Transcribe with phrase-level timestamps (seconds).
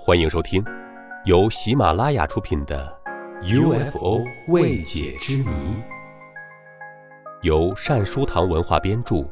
[0.00, 0.64] 欢迎收听，
[1.24, 2.96] 由喜马拉雅出品的
[3.90, 5.44] 《UFO 未解之谜》，
[7.42, 9.28] 由善书堂文化编著，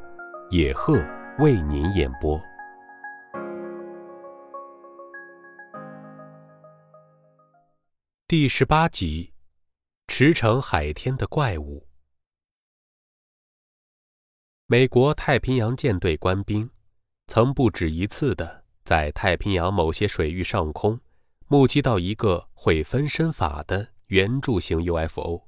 [0.50, 0.98] 野鹤
[1.38, 2.38] 为您演播。
[8.26, 9.32] 第十八集：
[10.08, 11.86] 驰骋海天的怪物。
[14.66, 16.68] 美国太平洋舰队官兵
[17.28, 18.65] 曾不止一次的。
[18.86, 21.00] 在太平洋某些水域上空，
[21.48, 25.42] 目击到一个会分身法的圆柱形 UFO。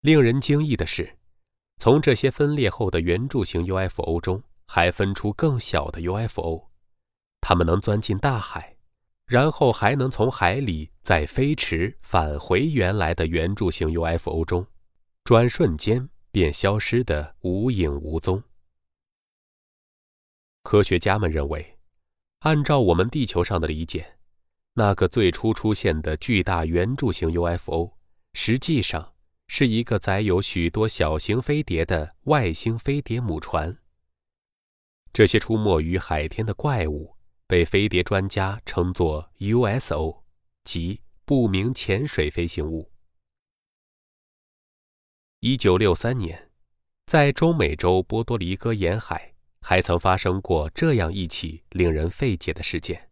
[0.00, 1.16] 令人惊异的是，
[1.78, 6.70] 从这些分裂后的圆柱形 UFO 中，还分出更小的 UFO，
[7.40, 8.76] 它们能钻进大海，
[9.24, 14.66] 然后还能从海里再飞驰返回原来的圆柱形 UFO 中，
[15.22, 18.42] 转瞬间便消失得无影无踪。
[20.62, 21.78] 科学家们认为，
[22.40, 24.18] 按照我们地球上的理解，
[24.74, 27.92] 那个最初出现的巨大圆柱形 UFO，
[28.34, 29.14] 实际上
[29.48, 33.76] 是一个载有许多小型飞碟的外星飞碟母船。
[35.12, 40.22] 这些出没于海天的怪物，被飞碟专家称作 USO，
[40.64, 42.92] 即不明潜水飞行物。
[45.40, 46.50] 一九六三年，
[47.06, 49.29] 在中美洲波多黎各沿海。
[49.60, 53.10] 还曾发生过这样一起令人费解的事件：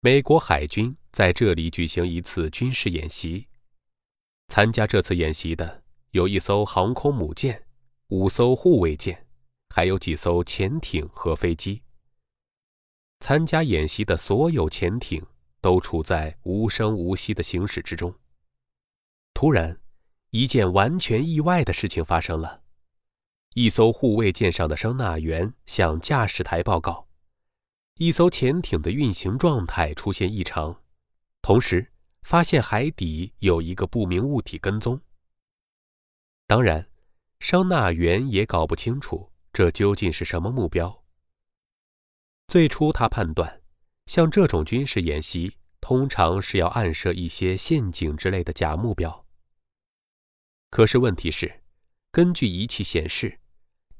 [0.00, 3.48] 美国海军在这里举行一次军事演习。
[4.48, 7.64] 参加这次演习的有一艘航空母舰、
[8.08, 9.26] 五艘护卫舰，
[9.68, 11.82] 还有几艘潜艇和飞机。
[13.20, 15.24] 参加演习的所有潜艇
[15.60, 18.12] 都处在无声无息的行驶之中。
[19.34, 19.80] 突然，
[20.30, 22.59] 一件完全意外的事情发生了。
[23.54, 27.08] 一艘护卫舰上的声纳员向驾驶台报告，
[27.96, 30.80] 一艘潜艇的运行状态出现异常，
[31.42, 31.90] 同时
[32.22, 35.00] 发现海底有一个不明物体跟踪。
[36.46, 36.88] 当然，
[37.40, 41.02] 声纳员也搞不清楚这究竟是什么目标。
[42.46, 43.62] 最初，他判断，
[44.06, 49.26] 像这种军事演习通常是要暗设一些陷阱之类的假目标。
[50.70, 51.64] 可是问题是，
[52.12, 53.39] 根据仪器显示。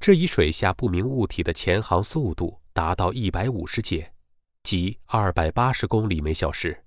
[0.00, 4.14] 这一水下不明物体的潜航速度达到一百五十节，
[4.62, 6.84] 即二百八十公里每小时。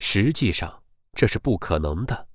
[0.00, 0.82] 实际上
[1.14, 2.28] 这是不可能的，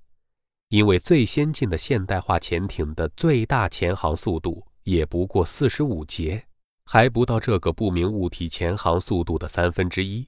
[0.69, 6.47] 因为最先进的现代化潜艇的最大潜航速度也不过四十五节，
[6.83, 10.27] 还不到这个不明物体潜航速度的三分之一。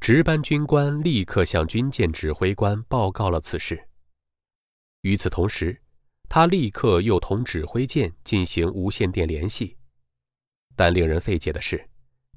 [0.00, 3.90] 值班军官立刻向军舰指挥官报告了此事。
[5.02, 5.82] 与此同时。
[6.28, 9.76] 他立刻又同指挥舰进行无线电联系，
[10.74, 11.88] 但令人费解的是，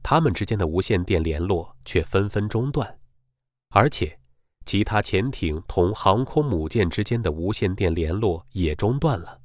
[0.02, 3.00] 他们之间的无线电联络却纷纷中断，
[3.70, 4.20] 而且
[4.66, 9.42] 其他潜艇同航空母舰之间的无线电联络也中断了。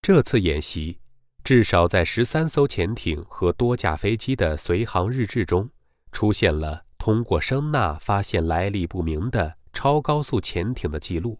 [0.00, 0.98] 这次演习，
[1.44, 5.70] 至少在十三艘潜艇和多架飞机的随航日志中，
[6.10, 11.38] 出现了通过声呐发现来历不明的超高速潜艇的记录。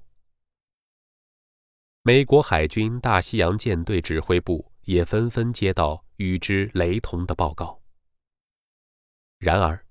[2.08, 7.82] 美国海军大西洋舰队指挥部也纷纷接到与之雷同的报告。
[9.38, 9.84] 然而，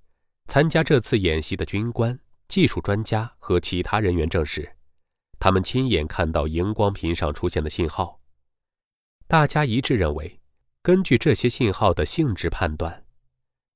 [0.48, 2.18] 参加这次演习的军官、
[2.48, 4.68] 技术专家和其他人员证实，
[5.38, 8.20] 他们亲眼看到荧光屏上出现的信号。
[9.28, 10.40] 大家一致认为，
[10.82, 13.04] 根据这些信号的性质判断，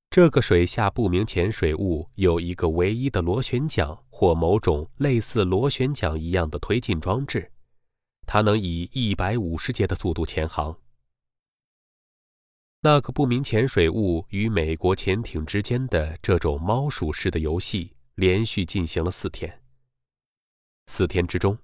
[0.09, 7.52] 这个水下不明潜水物有一个唯一的螺旋桨或某种类似螺旋桨一样的推进装置。
[8.25, 10.77] 它能以一百五十节的速度潜航。
[12.81, 19.61] 那个不明潜水物与美国潜艇之间的这种猫鼠式的游戏连续进行了四天。
[20.87, 21.57] 四天之中，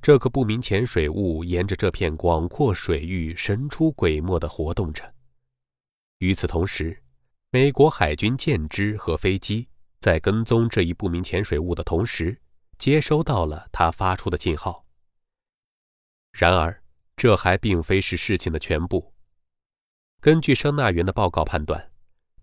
[0.00, 5.14] 这个不明潜水物沿着这片广阔水域神出鬼没地活动着。
[6.20, 7.02] 与此同时，
[7.50, 9.68] 美国海军舰只和飞机
[10.00, 12.40] 在跟踪这一不明潜水物的同时，
[12.78, 14.86] 接收到了它发出的信号。
[16.32, 16.82] 然而，
[17.16, 19.12] 这还并非是事情的全部。
[20.20, 21.90] 根据声纳员的报告判断，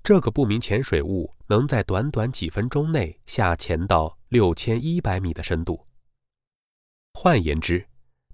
[0.03, 5.87] 这个不明潜水物能在短短几分钟内下潜到六千一百米的深度。
[7.13, 7.87] 换言之，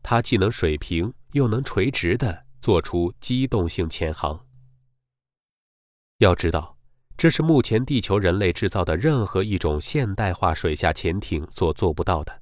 [0.03, 4.45] 它既能水平又能垂直地做出机动性潜航。
[6.17, 6.77] 要知道，
[7.17, 12.41] 这是目前地球人类制造的任何一种现代化水下潜艇所做不到的。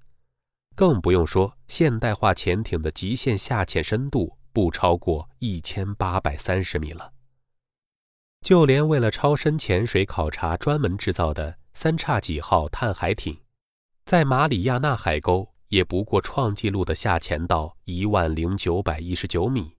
[0.76, 7.14] 更不用说现代化潜艇的极限下潜深度不超过一千八百三十米了。
[8.42, 13.40] 就连为了超深潜水考察专门制造的三叉戟号探海艇，
[14.06, 19.78] 在马里亚纳海沟也不过创纪录的下潜到一万零九百一十九米，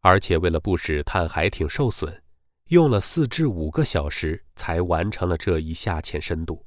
[0.00, 2.22] 而且为了不使探海艇受损，
[2.68, 6.64] 用了四至五个小时才完成了这一下潜深度。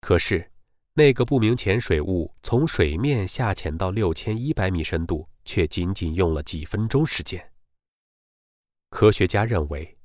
[0.00, 0.52] 可是，
[0.98, 7.52] 那个不明潜水物从水面下潜到六千一百米深度，却仅仅用了几分钟时间。
[8.90, 9.96] 科学家认为，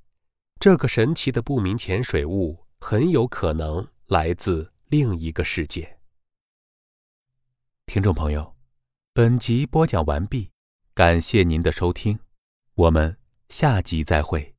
[0.60, 5.98] 这个神奇的不明潜水物很有可能来自另一个世界。
[7.88, 8.56] 听众朋友，
[9.14, 10.52] 本集播讲完毕，
[10.94, 12.20] 感谢您的收听，
[12.76, 13.18] 我们
[13.50, 14.53] 下集再会。